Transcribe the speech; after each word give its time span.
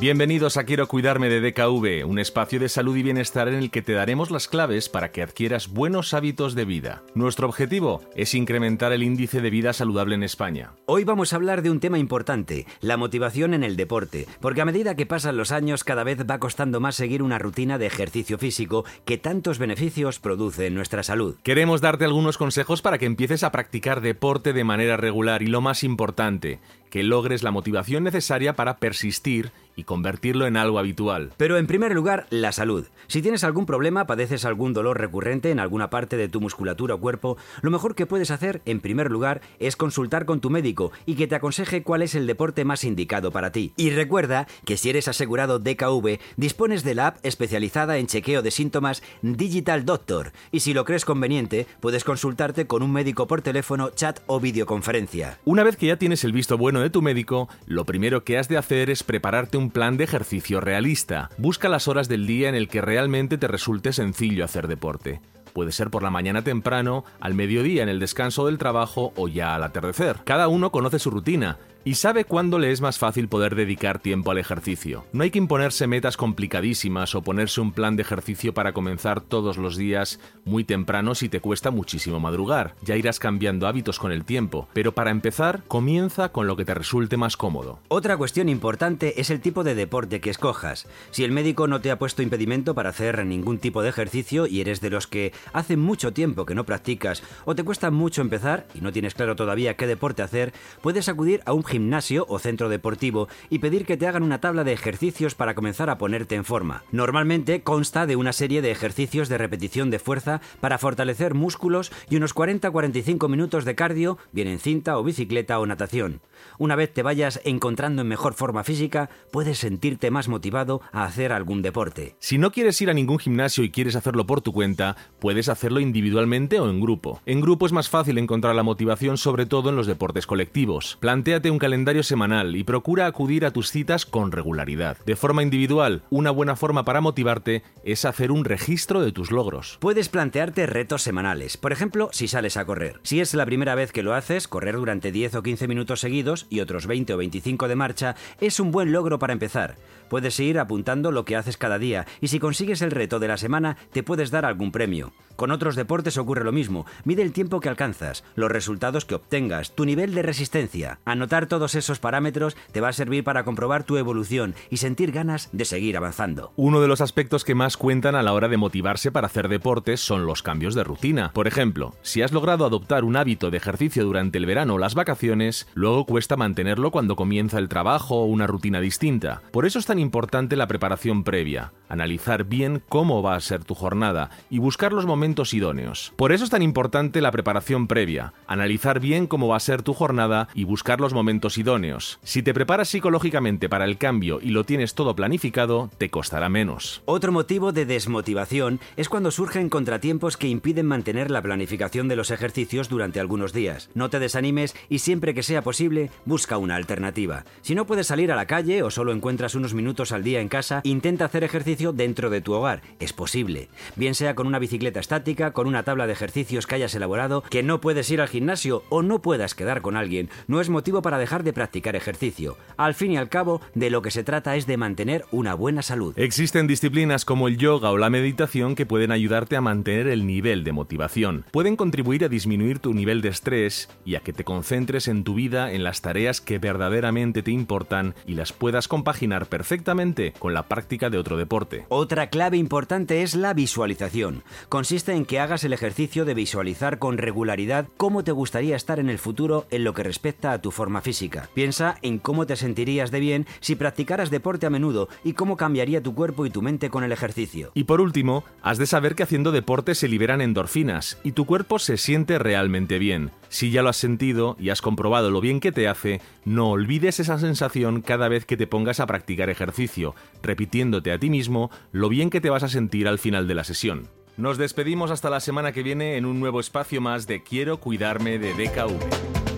Bienvenidos 0.00 0.56
a 0.56 0.64
Quiero 0.64 0.88
Cuidarme 0.88 1.28
de 1.28 1.42
DKV, 1.42 2.08
un 2.08 2.18
espacio 2.18 2.58
de 2.58 2.70
salud 2.70 2.96
y 2.96 3.02
bienestar 3.02 3.48
en 3.48 3.54
el 3.56 3.70
que 3.70 3.82
te 3.82 3.92
daremos 3.92 4.30
las 4.30 4.48
claves 4.48 4.88
para 4.88 5.12
que 5.12 5.22
adquieras 5.22 5.68
buenos 5.68 6.14
hábitos 6.14 6.54
de 6.54 6.64
vida. 6.64 7.02
Nuestro 7.14 7.46
objetivo 7.46 8.00
es 8.16 8.32
incrementar 8.32 8.94
el 8.94 9.02
índice 9.02 9.42
de 9.42 9.50
vida 9.50 9.74
saludable 9.74 10.14
en 10.14 10.22
España. 10.22 10.70
Hoy 10.86 11.04
vamos 11.04 11.34
a 11.34 11.36
hablar 11.36 11.60
de 11.60 11.70
un 11.70 11.80
tema 11.80 11.98
importante, 11.98 12.64
la 12.80 12.96
motivación 12.96 13.52
en 13.52 13.62
el 13.62 13.76
deporte, 13.76 14.26
porque 14.40 14.62
a 14.62 14.64
medida 14.64 14.94
que 14.94 15.04
pasan 15.04 15.36
los 15.36 15.52
años 15.52 15.84
cada 15.84 16.02
vez 16.02 16.20
va 16.24 16.38
costando 16.38 16.80
más 16.80 16.94
seguir 16.94 17.22
una 17.22 17.38
rutina 17.38 17.76
de 17.76 17.84
ejercicio 17.84 18.38
físico 18.38 18.86
que 19.04 19.18
tantos 19.18 19.58
beneficios 19.58 20.18
produce 20.18 20.64
en 20.66 20.76
nuestra 20.76 21.02
salud. 21.02 21.36
Queremos 21.42 21.82
darte 21.82 22.06
algunos 22.06 22.38
consejos 22.38 22.80
para 22.80 22.96
que 22.96 23.04
empieces 23.04 23.44
a 23.44 23.52
practicar 23.52 24.00
deporte 24.00 24.54
de 24.54 24.64
manera 24.64 24.96
regular 24.96 25.42
y 25.42 25.48
lo 25.48 25.60
más 25.60 25.84
importante, 25.84 26.58
que 26.90 27.02
logres 27.02 27.42
la 27.42 27.50
motivación 27.50 28.04
necesaria 28.04 28.54
para 28.54 28.76
persistir 28.78 29.52
y 29.76 29.84
convertirlo 29.84 30.46
en 30.46 30.56
algo 30.56 30.78
habitual. 30.78 31.32
Pero 31.36 31.56
en 31.56 31.66
primer 31.66 31.94
lugar, 31.94 32.26
la 32.30 32.52
salud. 32.52 32.86
Si 33.06 33.22
tienes 33.22 33.44
algún 33.44 33.66
problema, 33.66 34.06
padeces 34.06 34.44
algún 34.44 34.72
dolor 34.72 34.98
recurrente 34.98 35.50
en 35.50 35.58
alguna 35.58 35.90
parte 35.90 36.16
de 36.16 36.28
tu 36.28 36.40
musculatura 36.40 36.94
o 36.94 37.00
cuerpo, 37.00 37.38
lo 37.62 37.70
mejor 37.70 37.94
que 37.94 38.06
puedes 38.06 38.30
hacer, 38.30 38.60
en 38.66 38.80
primer 38.80 39.10
lugar, 39.10 39.40
es 39.58 39.76
consultar 39.76 40.26
con 40.26 40.40
tu 40.40 40.50
médico 40.50 40.92
y 41.06 41.14
que 41.14 41.26
te 41.26 41.34
aconseje 41.34 41.82
cuál 41.82 42.02
es 42.02 42.14
el 42.14 42.26
deporte 42.26 42.64
más 42.64 42.84
indicado 42.84 43.30
para 43.30 43.52
ti. 43.52 43.72
Y 43.76 43.90
recuerda 43.90 44.46
que 44.64 44.76
si 44.76 44.90
eres 44.90 45.08
asegurado 45.08 45.58
DKV, 45.58 46.18
dispones 46.36 46.84
de 46.84 46.94
la 46.94 47.08
app 47.08 47.18
especializada 47.24 47.98
en 47.98 48.06
chequeo 48.06 48.42
de 48.42 48.50
síntomas 48.50 49.02
Digital 49.22 49.84
Doctor. 49.84 50.32
Y 50.52 50.60
si 50.60 50.74
lo 50.74 50.84
crees 50.84 51.04
conveniente, 51.04 51.66
puedes 51.80 52.04
consultarte 52.04 52.66
con 52.66 52.82
un 52.82 52.92
médico 52.92 53.26
por 53.26 53.42
teléfono, 53.42 53.90
chat 53.90 54.20
o 54.26 54.40
videoconferencia. 54.40 55.38
Una 55.44 55.64
vez 55.64 55.76
que 55.76 55.86
ya 55.86 55.96
tienes 55.96 56.24
el 56.24 56.32
visto 56.32 56.58
bueno 56.58 56.79
de 56.82 56.90
tu 56.90 57.02
médico, 57.02 57.48
lo 57.66 57.84
primero 57.84 58.24
que 58.24 58.38
has 58.38 58.48
de 58.48 58.56
hacer 58.56 58.90
es 58.90 59.02
prepararte 59.02 59.56
un 59.56 59.70
plan 59.70 59.96
de 59.96 60.04
ejercicio 60.04 60.60
realista. 60.60 61.30
Busca 61.38 61.68
las 61.68 61.88
horas 61.88 62.08
del 62.08 62.26
día 62.26 62.48
en 62.48 62.54
el 62.54 62.68
que 62.68 62.80
realmente 62.80 63.38
te 63.38 63.48
resulte 63.48 63.92
sencillo 63.92 64.44
hacer 64.44 64.68
deporte. 64.68 65.20
Puede 65.52 65.72
ser 65.72 65.90
por 65.90 66.02
la 66.02 66.10
mañana 66.10 66.42
temprano, 66.42 67.04
al 67.20 67.34
mediodía 67.34 67.82
en 67.82 67.88
el 67.88 67.98
descanso 67.98 68.46
del 68.46 68.58
trabajo 68.58 69.12
o 69.16 69.28
ya 69.28 69.54
al 69.54 69.64
atardecer. 69.64 70.18
Cada 70.24 70.48
uno 70.48 70.70
conoce 70.70 70.98
su 70.98 71.10
rutina 71.10 71.58
y 71.84 71.94
sabe 71.94 72.24
cuándo 72.24 72.58
le 72.58 72.70
es 72.72 72.80
más 72.80 72.98
fácil 72.98 73.28
poder 73.28 73.54
dedicar 73.54 73.98
tiempo 73.98 74.30
al 74.30 74.38
ejercicio. 74.38 75.04
No 75.12 75.22
hay 75.22 75.30
que 75.30 75.38
imponerse 75.38 75.86
metas 75.86 76.16
complicadísimas 76.16 77.14
o 77.14 77.22
ponerse 77.22 77.60
un 77.60 77.72
plan 77.72 77.96
de 77.96 78.02
ejercicio 78.02 78.52
para 78.52 78.72
comenzar 78.72 79.20
todos 79.20 79.56
los 79.56 79.76
días 79.76 80.20
muy 80.44 80.64
temprano 80.64 81.14
si 81.14 81.28
te 81.28 81.40
cuesta 81.40 81.70
muchísimo 81.70 82.20
madrugar. 82.20 82.74
Ya 82.82 82.96
irás 82.96 83.18
cambiando 83.18 83.66
hábitos 83.66 83.98
con 83.98 84.12
el 84.12 84.24
tiempo, 84.24 84.68
pero 84.72 84.92
para 84.92 85.10
empezar, 85.10 85.62
comienza 85.68 86.30
con 86.30 86.46
lo 86.46 86.56
que 86.56 86.64
te 86.64 86.74
resulte 86.74 87.16
más 87.16 87.36
cómodo. 87.36 87.80
Otra 87.88 88.16
cuestión 88.16 88.48
importante 88.48 89.20
es 89.20 89.30
el 89.30 89.40
tipo 89.40 89.64
de 89.64 89.74
deporte 89.74 90.20
que 90.20 90.30
escojas. 90.30 90.86
Si 91.10 91.24
el 91.24 91.32
médico 91.32 91.66
no 91.66 91.80
te 91.80 91.90
ha 91.90 91.98
puesto 91.98 92.22
impedimento 92.22 92.74
para 92.74 92.90
hacer 92.90 93.24
ningún 93.24 93.58
tipo 93.58 93.82
de 93.82 93.88
ejercicio 93.88 94.46
y 94.46 94.60
eres 94.60 94.80
de 94.80 94.90
los 94.90 95.06
que 95.06 95.32
hace 95.52 95.76
mucho 95.76 96.12
tiempo 96.12 96.44
que 96.44 96.54
no 96.54 96.64
practicas 96.64 97.22
o 97.44 97.54
te 97.54 97.64
cuesta 97.64 97.90
mucho 97.90 98.20
empezar 98.20 98.66
y 98.74 98.80
no 98.80 98.92
tienes 98.92 99.14
claro 99.14 99.36
todavía 99.36 99.76
qué 99.76 99.86
deporte 99.86 100.22
hacer, 100.22 100.52
puedes 100.82 101.08
acudir 101.08 101.40
a 101.46 101.52
un 101.52 101.62
gimnasio 101.70 102.26
o 102.28 102.38
centro 102.38 102.68
deportivo 102.68 103.28
y 103.48 103.60
pedir 103.60 103.86
que 103.86 103.96
te 103.96 104.06
hagan 104.06 104.22
una 104.22 104.40
tabla 104.40 104.64
de 104.64 104.72
ejercicios 104.72 105.34
para 105.34 105.54
comenzar 105.54 105.88
a 105.88 105.96
ponerte 105.96 106.34
en 106.34 106.44
forma. 106.44 106.82
Normalmente 106.92 107.62
consta 107.62 108.06
de 108.06 108.16
una 108.16 108.32
serie 108.32 108.60
de 108.60 108.70
ejercicios 108.70 109.28
de 109.28 109.38
repetición 109.38 109.90
de 109.90 109.98
fuerza 109.98 110.40
para 110.60 110.78
fortalecer 110.78 111.34
músculos 111.34 111.92
y 112.10 112.16
unos 112.16 112.34
40-45 112.34 113.28
minutos 113.28 113.64
de 113.64 113.74
cardio, 113.74 114.18
bien 114.32 114.48
en 114.48 114.58
cinta 114.58 114.98
o 114.98 115.04
bicicleta 115.04 115.58
o 115.60 115.66
natación. 115.66 116.20
Una 116.58 116.76
vez 116.76 116.92
te 116.92 117.02
vayas 117.02 117.40
encontrando 117.44 118.02
en 118.02 118.08
mejor 118.08 118.34
forma 118.34 118.64
física, 118.64 119.10
puedes 119.30 119.58
sentirte 119.58 120.10
más 120.10 120.28
motivado 120.28 120.80
a 120.92 121.04
hacer 121.04 121.32
algún 121.32 121.62
deporte. 121.62 122.16
Si 122.18 122.38
no 122.38 122.50
quieres 122.50 122.80
ir 122.80 122.90
a 122.90 122.94
ningún 122.94 123.18
gimnasio 123.18 123.64
y 123.64 123.70
quieres 123.70 123.96
hacerlo 123.96 124.26
por 124.26 124.40
tu 124.40 124.52
cuenta, 124.52 124.96
puedes 125.18 125.48
hacerlo 125.48 125.80
individualmente 125.80 126.58
o 126.60 126.68
en 126.68 126.80
grupo. 126.80 127.20
En 127.26 127.40
grupo 127.40 127.66
es 127.66 127.72
más 127.72 127.88
fácil 127.88 128.18
encontrar 128.18 128.54
la 128.54 128.62
motivación 128.62 129.16
sobre 129.16 129.46
todo 129.46 129.70
en 129.70 129.76
los 129.76 129.86
deportes 129.86 130.26
colectivos. 130.26 130.98
Plantéate 131.00 131.50
un 131.50 131.58
calendario 131.60 132.02
semanal 132.02 132.56
y 132.56 132.64
procura 132.64 133.06
acudir 133.06 133.44
a 133.44 133.52
tus 133.52 133.70
citas 133.70 134.04
con 134.04 134.32
regularidad. 134.32 134.96
De 135.06 135.14
forma 135.14 135.44
individual, 135.44 136.02
una 136.10 136.32
buena 136.32 136.56
forma 136.56 136.84
para 136.84 137.00
motivarte 137.00 137.62
es 137.84 138.04
hacer 138.04 138.32
un 138.32 138.44
registro 138.44 139.00
de 139.00 139.12
tus 139.12 139.30
logros. 139.30 139.78
Puedes 139.80 140.08
plantearte 140.08 140.66
retos 140.66 141.02
semanales, 141.02 141.56
por 141.56 141.70
ejemplo, 141.70 142.08
si 142.10 142.26
sales 142.26 142.56
a 142.56 142.64
correr. 142.64 142.98
Si 143.04 143.20
es 143.20 143.32
la 143.34 143.46
primera 143.46 143.76
vez 143.76 143.92
que 143.92 144.02
lo 144.02 144.14
haces, 144.14 144.48
correr 144.48 144.74
durante 144.74 145.12
10 145.12 145.36
o 145.36 145.42
15 145.44 145.68
minutos 145.68 146.00
seguidos 146.00 146.48
y 146.50 146.58
otros 146.58 146.88
20 146.88 147.14
o 147.14 147.16
25 147.16 147.68
de 147.68 147.76
marcha 147.76 148.16
es 148.40 148.58
un 148.58 148.72
buen 148.72 148.90
logro 148.90 149.20
para 149.20 149.32
empezar. 149.32 149.76
Puedes 150.10 150.40
ir 150.40 150.58
apuntando 150.58 151.12
lo 151.12 151.24
que 151.24 151.36
haces 151.36 151.56
cada 151.56 151.78
día 151.78 152.04
y 152.20 152.28
si 152.28 152.40
consigues 152.40 152.82
el 152.82 152.90
reto 152.90 153.20
de 153.20 153.28
la 153.28 153.36
semana 153.36 153.76
te 153.92 154.02
puedes 154.02 154.32
dar 154.32 154.44
algún 154.44 154.72
premio. 154.72 155.12
Con 155.36 155.52
otros 155.52 155.76
deportes 155.76 156.18
ocurre 156.18 156.44
lo 156.44 156.52
mismo. 156.52 156.84
Mide 157.04 157.22
el 157.22 157.32
tiempo 157.32 157.60
que 157.60 157.68
alcanzas, 157.68 158.24
los 158.34 158.50
resultados 158.50 159.06
que 159.06 159.14
obtengas, 159.14 159.74
tu 159.74 159.86
nivel 159.86 160.14
de 160.14 160.20
resistencia. 160.20 160.98
Anotar 161.06 161.46
todos 161.46 161.76
esos 161.76 162.00
parámetros 162.00 162.56
te 162.72 162.82
va 162.82 162.88
a 162.88 162.92
servir 162.92 163.24
para 163.24 163.44
comprobar 163.44 163.84
tu 163.84 163.96
evolución 163.96 164.54
y 164.68 164.78
sentir 164.78 165.12
ganas 165.12 165.48
de 165.52 165.64
seguir 165.64 165.96
avanzando. 165.96 166.52
Uno 166.56 166.82
de 166.82 166.88
los 166.88 167.00
aspectos 167.00 167.44
que 167.44 167.54
más 167.54 167.76
cuentan 167.76 168.16
a 168.16 168.22
la 168.22 168.32
hora 168.32 168.48
de 168.48 168.58
motivarse 168.58 169.12
para 169.12 169.28
hacer 169.28 169.48
deportes 169.48 170.00
son 170.00 170.26
los 170.26 170.42
cambios 170.42 170.74
de 170.74 170.84
rutina. 170.84 171.30
Por 171.32 171.46
ejemplo, 171.46 171.94
si 172.02 172.20
has 172.20 172.32
logrado 172.32 172.66
adoptar 172.66 173.04
un 173.04 173.16
hábito 173.16 173.50
de 173.50 173.58
ejercicio 173.58 174.04
durante 174.04 174.38
el 174.38 174.44
verano 174.44 174.74
o 174.74 174.78
las 174.78 174.94
vacaciones, 174.96 175.68
luego 175.74 176.04
cuesta 176.04 176.36
mantenerlo 176.36 176.90
cuando 176.90 177.16
comienza 177.16 177.58
el 177.58 177.68
trabajo 177.68 178.16
o 178.16 178.24
una 178.26 178.48
rutina 178.48 178.80
distinta. 178.80 179.40
Por 179.52 179.64
eso 179.64 179.78
es 179.78 179.86
tan 179.86 179.99
importante 180.00 180.56
la 180.56 180.66
preparación 180.66 181.24
previa, 181.24 181.72
analizar 181.90 182.44
bien 182.44 182.82
cómo 182.88 183.22
va 183.22 183.34
a 183.34 183.40
ser 183.40 183.64
tu 183.64 183.74
jornada 183.74 184.30
y 184.48 184.58
buscar 184.58 184.94
los 184.94 185.04
momentos 185.04 185.52
idóneos. 185.52 186.14
Por 186.16 186.32
eso 186.32 186.44
es 186.44 186.50
tan 186.50 186.62
importante 186.62 187.20
la 187.20 187.32
preparación 187.32 187.86
previa, 187.86 188.32
analizar 188.46 189.00
bien 189.00 189.26
cómo 189.26 189.48
va 189.48 189.56
a 189.56 189.60
ser 189.60 189.82
tu 189.82 189.92
jornada 189.92 190.48
y 190.54 190.64
buscar 190.64 191.00
los 191.00 191.12
momentos 191.12 191.58
idóneos. 191.58 192.18
Si 192.22 192.42
te 192.42 192.54
preparas 192.54 192.88
psicológicamente 192.88 193.68
para 193.68 193.84
el 193.84 193.98
cambio 193.98 194.40
y 194.40 194.50
lo 194.50 194.64
tienes 194.64 194.94
todo 194.94 195.14
planificado, 195.14 195.90
te 195.98 196.10
costará 196.10 196.48
menos. 196.48 197.02
Otro 197.04 197.32
motivo 197.32 197.72
de 197.72 197.84
desmotivación 197.84 198.80
es 198.96 199.08
cuando 199.08 199.30
surgen 199.30 199.68
contratiempos 199.68 200.36
que 200.36 200.48
impiden 200.48 200.86
mantener 200.86 201.30
la 201.30 201.42
planificación 201.42 202.08
de 202.08 202.16
los 202.16 202.30
ejercicios 202.30 202.88
durante 202.88 203.20
algunos 203.20 203.52
días. 203.52 203.90
No 203.94 204.10
te 204.10 204.20
desanimes 204.20 204.76
y 204.88 205.00
siempre 205.00 205.34
que 205.34 205.42
sea 205.42 205.62
posible, 205.62 206.10
busca 206.24 206.56
una 206.56 206.76
alternativa. 206.76 207.44
Si 207.62 207.74
no 207.74 207.86
puedes 207.86 208.06
salir 208.06 208.30
a 208.30 208.36
la 208.36 208.46
calle 208.46 208.82
o 208.82 208.90
solo 208.90 209.12
encuentras 209.12 209.54
unos 209.54 209.74
minutos 209.74 210.12
al 210.12 210.22
día 210.22 210.40
en 210.40 210.48
casa, 210.48 210.80
intenta 210.84 211.24
hacer 211.24 211.44
ejercicio 211.44 211.79
dentro 211.80 212.30
de 212.30 212.40
tu 212.40 212.52
hogar. 212.52 212.82
Es 212.98 213.12
posible. 213.12 213.68
Bien 213.96 214.14
sea 214.14 214.34
con 214.34 214.46
una 214.46 214.58
bicicleta 214.58 215.00
estática, 215.00 215.52
con 215.52 215.66
una 215.66 215.82
tabla 215.82 216.06
de 216.06 216.12
ejercicios 216.12 216.66
que 216.66 216.74
hayas 216.74 216.94
elaborado, 216.94 217.42
que 217.48 217.62
no 217.62 217.80
puedes 217.80 218.10
ir 218.10 218.20
al 218.20 218.28
gimnasio 218.28 218.84
o 218.90 219.02
no 219.02 219.22
puedas 219.22 219.54
quedar 219.54 219.80
con 219.80 219.96
alguien, 219.96 220.28
no 220.46 220.60
es 220.60 220.68
motivo 220.68 221.02
para 221.02 221.18
dejar 221.18 221.42
de 221.42 221.52
practicar 221.52 221.96
ejercicio. 221.96 222.56
Al 222.76 222.94
fin 222.94 223.12
y 223.12 223.16
al 223.16 223.28
cabo, 223.28 223.60
de 223.74 223.90
lo 223.90 224.02
que 224.02 224.10
se 224.10 224.24
trata 224.24 224.56
es 224.56 224.66
de 224.66 224.76
mantener 224.76 225.24
una 225.30 225.54
buena 225.54 225.82
salud. 225.82 226.12
Existen 226.16 226.66
disciplinas 226.66 227.24
como 227.24 227.48
el 227.48 227.56
yoga 227.56 227.90
o 227.90 227.98
la 227.98 228.10
meditación 228.10 228.74
que 228.74 228.86
pueden 228.86 229.12
ayudarte 229.12 229.56
a 229.56 229.60
mantener 229.60 230.06
el 230.08 230.26
nivel 230.26 230.64
de 230.64 230.72
motivación. 230.72 231.44
Pueden 231.50 231.76
contribuir 231.76 232.24
a 232.24 232.28
disminuir 232.28 232.78
tu 232.78 232.92
nivel 232.92 233.22
de 233.22 233.30
estrés 233.30 233.88
y 234.04 234.16
a 234.16 234.20
que 234.20 234.32
te 234.32 234.44
concentres 234.44 235.08
en 235.08 235.24
tu 235.24 235.34
vida 235.34 235.72
en 235.72 235.84
las 235.84 236.02
tareas 236.02 236.40
que 236.40 236.58
verdaderamente 236.58 237.42
te 237.42 237.50
importan 237.50 238.14
y 238.26 238.34
las 238.34 238.52
puedas 238.52 238.88
compaginar 238.88 239.46
perfectamente 239.46 240.32
con 240.38 240.54
la 240.54 240.64
práctica 240.64 241.10
de 241.10 241.18
otro 241.18 241.36
deporte. 241.70 241.86
Otra 241.88 242.28
clave 242.28 242.56
importante 242.56 243.22
es 243.22 243.34
la 243.34 243.54
visualización. 243.54 244.42
Consiste 244.68 245.12
en 245.12 245.24
que 245.24 245.40
hagas 245.40 245.64
el 245.64 245.72
ejercicio 245.72 246.24
de 246.24 246.34
visualizar 246.34 246.98
con 246.98 247.18
regularidad 247.18 247.88
cómo 247.96 248.24
te 248.24 248.32
gustaría 248.32 248.76
estar 248.76 248.98
en 248.98 249.08
el 249.08 249.18
futuro 249.18 249.66
en 249.70 249.84
lo 249.84 249.94
que 249.94 250.02
respecta 250.02 250.52
a 250.52 250.60
tu 250.60 250.70
forma 250.70 251.00
física. 251.00 251.48
Piensa 251.54 251.96
en 252.02 252.18
cómo 252.18 252.46
te 252.46 252.56
sentirías 252.56 253.10
de 253.10 253.20
bien 253.20 253.46
si 253.60 253.76
practicaras 253.76 254.30
deporte 254.30 254.66
a 254.66 254.70
menudo 254.70 255.08
y 255.24 255.32
cómo 255.34 255.56
cambiaría 255.56 256.02
tu 256.02 256.14
cuerpo 256.14 256.46
y 256.46 256.50
tu 256.50 256.62
mente 256.62 256.90
con 256.90 257.04
el 257.04 257.12
ejercicio. 257.12 257.70
Y 257.74 257.84
por 257.84 258.00
último, 258.00 258.44
has 258.62 258.78
de 258.78 258.86
saber 258.86 259.14
que 259.14 259.22
haciendo 259.22 259.52
deporte 259.52 259.94
se 259.94 260.08
liberan 260.08 260.40
endorfinas 260.40 261.18
y 261.22 261.32
tu 261.32 261.46
cuerpo 261.46 261.78
se 261.78 261.96
siente 261.96 262.38
realmente 262.38 262.98
bien. 262.98 263.30
Si 263.50 263.72
ya 263.72 263.82
lo 263.82 263.88
has 263.88 263.96
sentido 263.96 264.56
y 264.60 264.70
has 264.70 264.80
comprobado 264.80 265.32
lo 265.32 265.40
bien 265.40 265.58
que 265.58 265.72
te 265.72 265.88
hace, 265.88 266.20
no 266.44 266.70
olvides 266.70 267.18
esa 267.18 267.36
sensación 267.36 268.00
cada 268.00 268.28
vez 268.28 268.46
que 268.46 268.56
te 268.56 268.68
pongas 268.68 269.00
a 269.00 269.06
practicar 269.08 269.50
ejercicio, 269.50 270.14
repitiéndote 270.40 271.10
a 271.10 271.18
ti 271.18 271.30
mismo 271.30 271.68
lo 271.90 272.08
bien 272.08 272.30
que 272.30 272.40
te 272.40 272.48
vas 272.48 272.62
a 272.62 272.68
sentir 272.68 273.08
al 273.08 273.18
final 273.18 273.48
de 273.48 273.54
la 273.56 273.64
sesión. 273.64 274.08
Nos 274.36 274.56
despedimos 274.56 275.10
hasta 275.10 275.30
la 275.30 275.40
semana 275.40 275.72
que 275.72 275.82
viene 275.82 276.16
en 276.16 276.26
un 276.26 276.38
nuevo 276.38 276.60
espacio 276.60 277.00
más 277.00 277.26
de 277.26 277.42
Quiero 277.42 277.80
cuidarme 277.80 278.38
de 278.38 278.54
DKV. 278.54 279.49